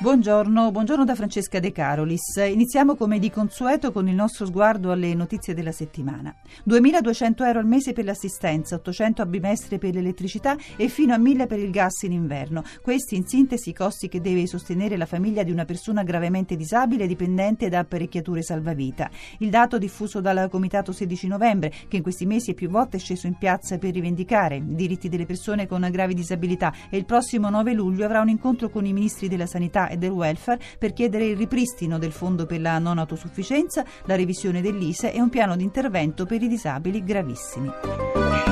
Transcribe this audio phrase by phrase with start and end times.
[0.00, 2.36] Buongiorno, buongiorno da Francesca De Carolis.
[2.36, 6.32] Iniziamo come di consueto con il nostro sguardo alle notizie della settimana.
[6.68, 11.48] 2.200 euro al mese per l'assistenza, 800 a bimestre per l'elettricità e fino a 1.000
[11.48, 12.62] per il gas in inverno.
[12.80, 17.08] Questi in sintesi i costi che deve sostenere la famiglia di una persona gravemente disabile
[17.08, 19.10] dipendente da apparecchiature salvavita.
[19.38, 23.26] Il dato diffuso dal Comitato 16 novembre, che in questi mesi è più volte sceso
[23.26, 27.72] in piazza per rivendicare i diritti delle persone con gravi disabilità e il prossimo 9
[27.72, 31.36] luglio avrà un incontro con i ministri della sanità e del welfare per chiedere il
[31.36, 36.26] ripristino del fondo per la non autosufficienza, la revisione dell'ISE e un piano di intervento
[36.26, 38.47] per i disabili gravissimi.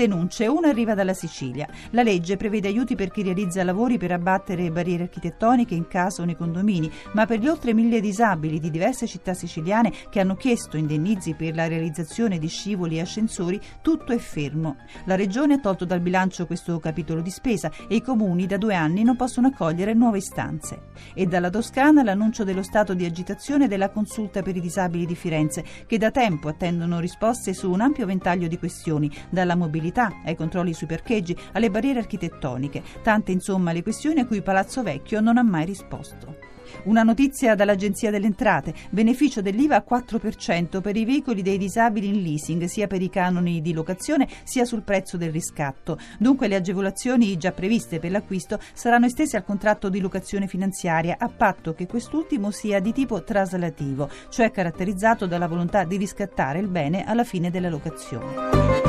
[0.00, 1.68] Denunce, una arriva dalla Sicilia.
[1.90, 6.24] La legge prevede aiuti per chi realizza lavori per abbattere barriere architettoniche in casa o
[6.24, 10.78] nei condomini, ma per gli oltre mille disabili di diverse città siciliane che hanno chiesto
[10.78, 14.76] indennizi per la realizzazione di scivoli e ascensori, tutto è fermo.
[15.04, 18.74] La Regione ha tolto dal bilancio questo capitolo di spesa e i comuni da due
[18.74, 20.88] anni non possono accogliere nuove istanze.
[21.14, 25.64] E dalla Toscana l'annuncio dello stato di agitazione della consulta per i disabili di Firenze,
[25.86, 30.36] che da tempo attendono risposte su un ampio ventaglio di questioni, dalla mobilità mobilità, ai
[30.36, 35.36] controlli sui parcheggi, alle barriere architettoniche, tante insomma le questioni a cui Palazzo Vecchio non
[35.36, 36.48] ha mai risposto.
[36.84, 38.74] Una notizia dall'Agenzia delle Entrate.
[38.90, 43.60] Beneficio dell'IVA a 4% per i veicoli dei disabili in leasing, sia per i canoni
[43.60, 45.98] di locazione sia sul prezzo del riscatto.
[46.18, 51.28] Dunque le agevolazioni già previste per l'acquisto saranno estese al contratto di locazione finanziaria a
[51.28, 57.04] patto che quest'ultimo sia di tipo traslativo, cioè caratterizzato dalla volontà di riscattare il bene
[57.04, 58.79] alla fine della locazione.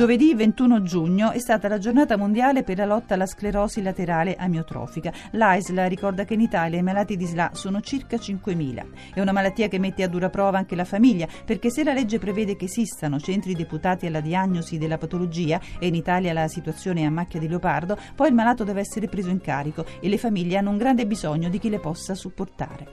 [0.00, 5.12] Giovedì 21 giugno è stata la giornata mondiale per la lotta alla sclerosi laterale amiotrofica.
[5.32, 9.12] L'AISLA ricorda che in Italia i malati di SLA sono circa 5.000.
[9.12, 12.18] È una malattia che mette a dura prova anche la famiglia, perché se la legge
[12.18, 17.04] prevede che esistano centri deputati alla diagnosi della patologia e in Italia la situazione è
[17.04, 20.56] a macchia di leopardo, poi il malato deve essere preso in carico e le famiglie
[20.56, 22.88] hanno un grande bisogno di chi le possa supportare.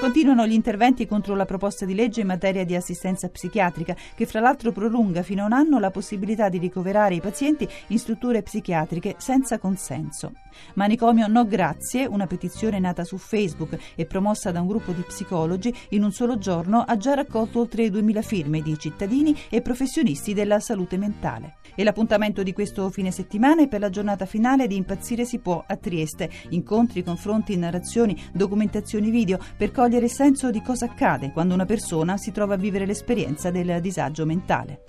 [0.00, 4.38] Continuano gli interventi contro la proposta di legge in materia di assistenza psichiatrica, che fra
[4.38, 9.16] l'altro prolunga fino a un anno la possibilità di ricoverare i pazienti in strutture psichiatriche
[9.18, 10.32] senza consenso.
[10.74, 15.74] Manicomio No Grazie, una petizione nata su Facebook e promossa da un gruppo di psicologi,
[15.90, 20.60] in un solo giorno ha già raccolto oltre 2000 firme di cittadini e professionisti della
[20.60, 21.56] salute mentale.
[21.74, 25.62] E l'appuntamento di questo fine settimana è per la giornata finale di Impazzire si può
[25.64, 26.28] a Trieste.
[26.50, 32.30] Incontri, confronti, narrazioni, documentazioni video per cogliere senso di cosa accade quando una persona si
[32.30, 34.84] trova a vivere l'esperienza del disagio mentale.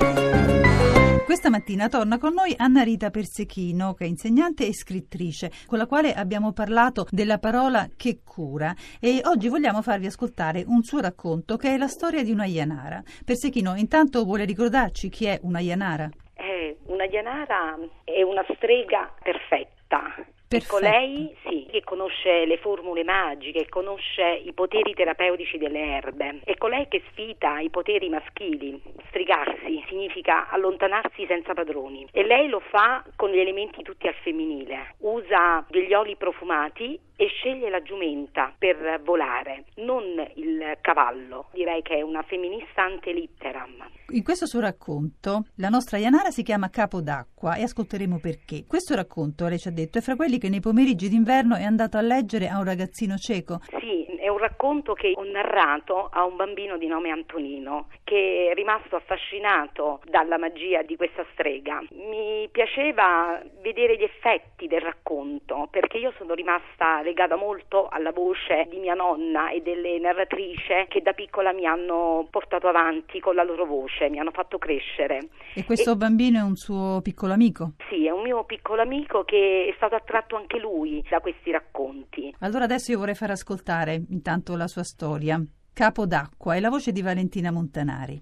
[1.24, 5.86] Questa mattina torna con noi Anna Rita Persechino, che è insegnante e scrittrice, con la
[5.86, 11.56] quale abbiamo parlato della parola che cura e oggi vogliamo farvi ascoltare un suo racconto
[11.56, 13.02] che è la storia di una Ianara.
[13.24, 16.10] Persechino, intanto vuole ricordarci chi è una Ianara?
[16.34, 20.78] Eh, una Ianara è una strega perfetta Perfetto.
[20.78, 26.40] Ecco, lei sì, che conosce le formule magiche, conosce i poteri terapeutici delle erbe.
[26.44, 28.82] È colei che sfida i poteri maschili.
[29.10, 34.96] Strigarsi significa allontanarsi senza padroni e lei lo fa con gli elementi tutti al femminile.
[35.02, 40.04] Usa degli oli profumati e sceglie la giumenta per volare, non
[40.36, 41.50] il cavallo.
[41.52, 43.90] Direi che è una femminista ante litteram.
[44.12, 48.64] In questo suo racconto la nostra Ianara si chiama Capo d'acqua e ascolteremo perché.
[48.66, 51.98] Questo racconto, lei ci ha detto, è fra quelli che nei pomeriggi d'inverno è andato
[51.98, 53.60] a leggere a un ragazzino cieco.
[53.68, 58.54] Sì, è un racconto che ho narrato a un bambino di nome Antonino che è
[58.54, 61.82] rimasto affascinato dalla magia di questa strega.
[61.92, 68.68] Mi piaceva vedere gli effetti del racconto perché io sono rimasta legata molto alla voce
[68.70, 70.58] di mia nonna e delle narratrici
[70.88, 75.30] che da piccola mi hanno portato avanti con la loro voce, mi hanno fatto crescere.
[75.56, 75.96] E questo e...
[75.96, 77.74] bambino è un suo piccolo amico?
[77.90, 82.36] Sì, è un mio piccolo amico che è stato attratto anche lui da questi racconti.
[82.40, 85.42] Allora adesso io vorrei far ascoltare intanto la sua storia.
[85.72, 88.22] Capo d'acqua e la voce di Valentina Montanari.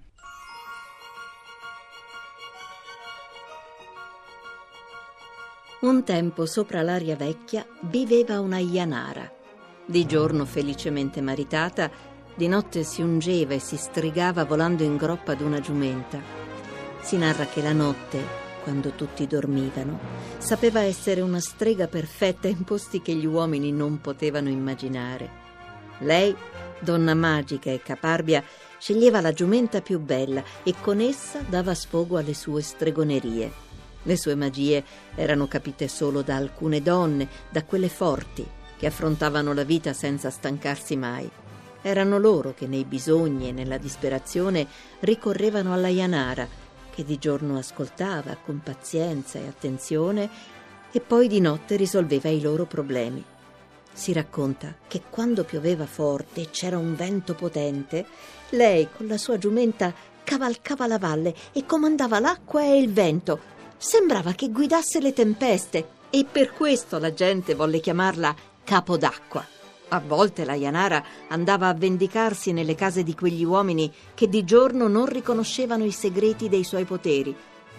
[5.80, 9.32] Un tempo sopra l'aria vecchia viveva una Ianara.
[9.86, 11.90] Di giorno felicemente maritata,
[12.36, 16.20] di notte si ungeva e si strigava volando in groppa ad una giumenta.
[17.02, 18.22] Si narra che la notte,
[18.62, 20.00] quando tutti dormivano,
[20.38, 25.47] sapeva essere una strega perfetta in posti che gli uomini non potevano immaginare.
[26.00, 26.36] Lei,
[26.80, 28.44] donna magica e caparbia,
[28.78, 33.66] sceglieva la giumenta più bella e con essa dava sfogo alle sue stregonerie.
[34.04, 34.84] Le sue magie
[35.16, 38.46] erano capite solo da alcune donne, da quelle forti,
[38.78, 41.30] che affrontavano la vita senza stancarsi mai.
[41.82, 44.68] Erano loro che nei bisogni e nella disperazione
[45.02, 46.48] ricorrevano alla Janara,
[46.94, 50.30] che di giorno ascoltava con pazienza e attenzione
[50.92, 53.24] e poi di notte risolveva i loro problemi.
[53.98, 58.06] Si racconta che quando pioveva forte e c'era un vento potente,
[58.50, 59.92] lei con la sua giumenta
[60.24, 63.40] cavalcava la valle e comandava l'acqua e il vento.
[63.76, 69.44] Sembrava che guidasse le tempeste e per questo la gente volle chiamarla capo d'acqua.
[69.88, 74.88] A volte la Janara andava a vendicarsi nelle case di quegli uomini che di giorno
[74.88, 77.36] non riconoscevano i segreti dei suoi poteri.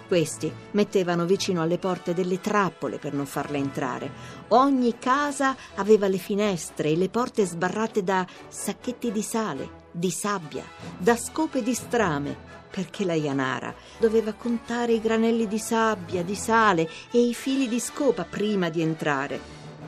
[0.09, 4.11] Questi mettevano vicino alle porte delle trappole per non farle entrare.
[4.49, 10.65] Ogni casa aveva le finestre e le porte sbarrate da sacchetti di sale, di sabbia,
[10.97, 12.35] da scope di strame,
[12.71, 17.79] perché la Janara doveva contare i granelli di sabbia, di sale e i fili di
[17.79, 19.39] scopa prima di entrare.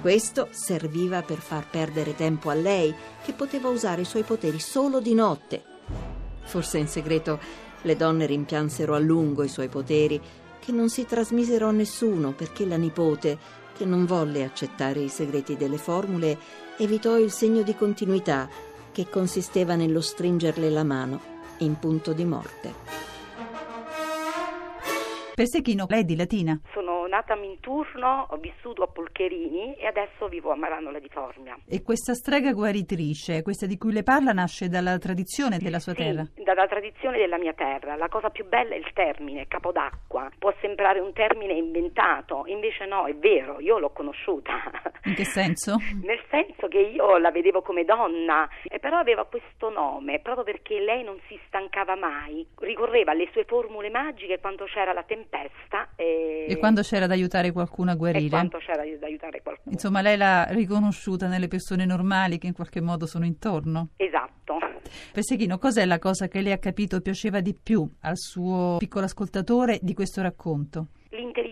[0.03, 2.95] Questo serviva per far perdere tempo a lei,
[3.25, 5.63] che poteva usare i suoi poteri solo di notte.
[6.43, 10.21] Forse in segreto le donne rimpiansero a lungo i suoi poteri,
[10.59, 13.39] che non si trasmisero a nessuno perché la nipote,
[13.77, 16.37] che non volle accettare i segreti delle formule,
[16.77, 18.49] evitò il segno di continuità,
[18.93, 21.21] che consisteva nello stringerle la mano
[21.59, 22.75] in punto di morte.
[25.35, 26.61] Pesechino, lei è di Latina?
[26.75, 31.59] Sono nata a Minturno, ho vissuto a Polcherini e adesso vivo a Maranola di Formia.
[31.69, 36.03] E questa strega guaritrice, questa di cui le parla, nasce dalla tradizione della sua sì,
[36.03, 36.25] terra?
[36.43, 37.97] dalla tradizione della mia terra.
[37.97, 40.31] La cosa più bella è il termine, capodacqua.
[40.39, 44.55] Può sembrare un termine inventato, invece no, è vero, io l'ho conosciuta.
[45.05, 45.77] In che senso?
[46.03, 50.79] Nel senso che io la vedevo come donna, e però aveva questo nome proprio perché
[50.79, 55.91] lei non si stancava mai, ricorreva alle sue formule magiche quando c'era la tempesta.
[55.97, 58.27] E, e quando c'era da aiutare qualcuno a guarire?
[58.27, 59.73] E quando c'era da aiutare qualcuno.
[59.73, 63.89] Insomma, lei l'ha riconosciuta nelle persone normali che in qualche modo sono intorno?
[63.97, 64.59] Esatto.
[65.13, 69.79] Pesechino, cos'è la cosa che lei ha capito piaceva di più al suo piccolo ascoltatore
[69.83, 70.89] di questo racconto?
[71.11, 71.50] L'intelligenza,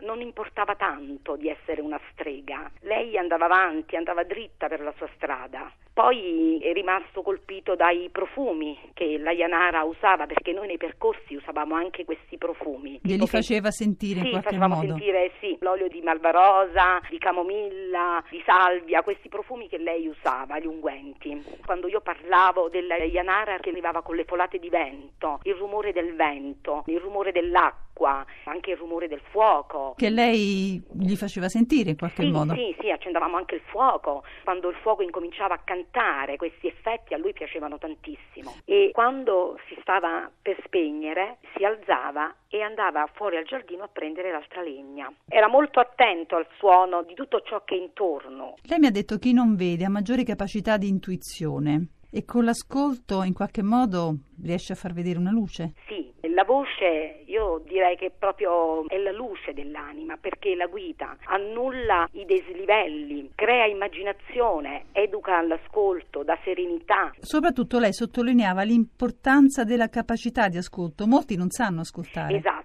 [0.00, 5.08] non importava tanto di essere una strega, lei andava avanti, andava dritta per la sua
[5.14, 5.72] strada.
[5.94, 11.76] Poi è rimasto colpito dai profumi che la Janara usava, perché noi nei percorsi usavamo
[11.76, 12.98] anche questi profumi.
[13.00, 14.86] Glieli faceva sentire sì, in qualche facevamo modo?
[14.88, 20.66] sentire sì, l'olio di malvarosa, di camomilla, di salvia, questi profumi che lei usava, gli
[20.66, 21.40] unguenti.
[21.64, 26.16] Quando io parlavo della Janara che arrivava con le folate di vento, il rumore del
[26.16, 29.94] vento, il rumore dell'acqua, anche il rumore del fuoco.
[29.96, 32.54] Che lei gli faceva sentire in qualche sì, modo?
[32.54, 34.22] Sì, sì, accendavamo anche il fuoco.
[34.42, 38.54] Quando il fuoco incominciava a cantare, questi effetti a lui piacevano tantissimo.
[38.64, 44.30] E quando si stava per spegnere, si alzava e andava fuori al giardino a prendere
[44.30, 45.12] l'altra legna.
[45.28, 48.54] Era molto attento al suono di tutto ciò che è intorno.
[48.62, 53.24] Lei mi ha detto chi non vede ha maggiori capacità di intuizione e con l'ascolto
[53.24, 55.72] in qualche modo riesce a far vedere una luce?
[55.88, 56.03] Sì,
[56.34, 62.24] la voce io direi che proprio è la luce dell'anima perché la guida, annulla i
[62.26, 67.12] dislivelli, crea immaginazione, educa all'ascolto, dà serenità.
[67.20, 72.36] Soprattutto lei sottolineava l'importanza della capacità di ascolto, molti non sanno ascoltare.
[72.36, 72.63] Esatto,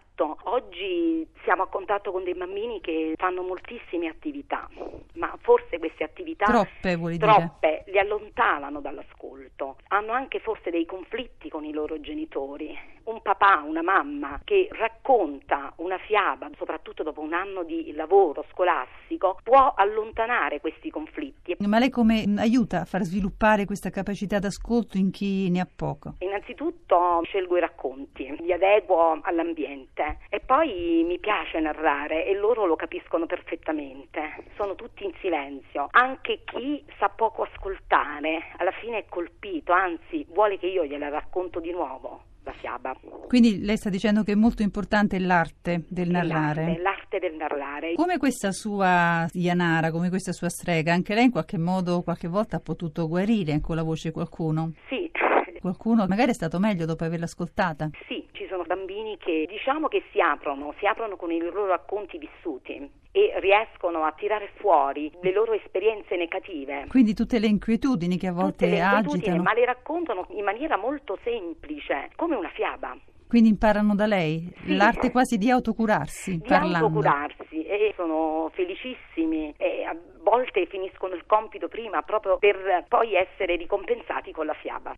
[0.60, 4.70] oggi siamo a contatto con dei bambini che fanno moltissime attività,
[5.16, 11.50] ma forse queste attività troppe, vuol troppe li allontanano dall'ascolto, hanno anche forse dei conflitti
[11.50, 12.78] con i loro genitori.
[13.10, 19.39] Un papà, una mamma che racconta una fiaba, soprattutto dopo un anno di lavoro scolastico,
[19.42, 21.56] può allontanare questi conflitti.
[21.60, 26.16] Ma lei come aiuta a far sviluppare questa capacità d'ascolto in chi ne ha poco?
[26.20, 32.75] Innanzitutto scelgo i racconti, li adeguo all'ambiente e poi mi piace narrare e loro lo
[32.75, 34.46] capiscono perfettamente.
[34.56, 35.89] Sono tutti in silenzio.
[35.91, 41.60] Anche chi sa poco ascoltare alla fine è colpito, anzi vuole che io gliela racconto
[41.60, 42.98] di nuovo la fiaba.
[43.27, 46.65] Quindi lei sta dicendo che è molto importante l'arte del narrare.
[46.65, 47.94] L'arte, l'arte del narrare.
[47.94, 52.56] Come questa sua Yanara, come questa sua strega, anche lei in qualche modo, qualche volta
[52.56, 54.72] ha potuto guarire con la voce qualcuno?
[54.88, 55.12] Sì.
[55.60, 57.89] Qualcuno magari è stato meglio dopo averla ascoltata?
[58.08, 62.17] Sì, ci sono bambini che diciamo che si aprono, si aprono con i loro racconti
[62.17, 66.86] vissuti e riescono a tirare fuori le loro esperienze negative.
[66.88, 69.43] Quindi tutte le inquietudini che a volte tutte le agitano.
[69.43, 72.96] Ma le raccontano in maniera molto semplice, come una fiaba.
[73.27, 74.75] Quindi imparano da lei Sì.
[74.77, 76.86] l'arte quasi di autocurarsi Di parlando.
[76.86, 83.58] autocurarsi e sono felicissimi e a volte finiscono il compito prima proprio per poi essere
[83.58, 84.96] ricompensati con la fiaba.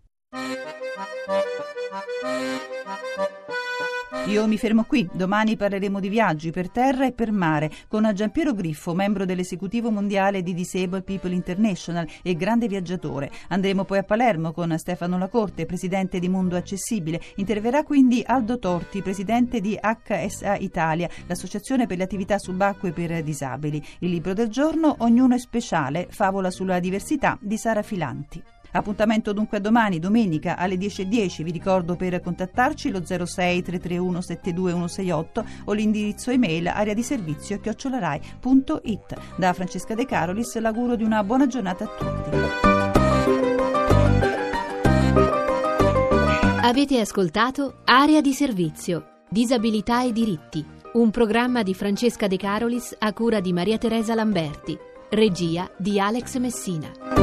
[4.31, 8.53] Io mi fermo qui, domani parleremo di viaggi per terra e per mare con Giampiero
[8.53, 13.29] Griffo, membro dell'esecutivo mondiale di Disabled People International e grande viaggiatore.
[13.49, 17.19] Andremo poi a Palermo con Stefano Lacorte, presidente di Mondo Accessibile.
[17.35, 23.83] Interverrà quindi Aldo Torti, presidente di HSA Italia, l'associazione per le attività subacquee per disabili.
[23.99, 28.41] Il libro del giorno Ognuno è speciale, favola sulla diversità di Sara Filanti.
[28.71, 31.43] Appuntamento dunque a domani, domenica alle 10.10.
[31.43, 39.15] Vi ricordo per contattarci lo 06 331 72168 o l'indirizzo email area di servizio chiocciolarai.it.
[39.35, 42.69] Da Francesca De Carolis l'auguro di una buona giornata a tutti.
[46.63, 53.11] Avete ascoltato Area di servizio, disabilità e diritti, un programma di Francesca De Carolis a
[53.11, 54.77] cura di Maria Teresa Lamberti,
[55.09, 57.20] regia di Alex Messina.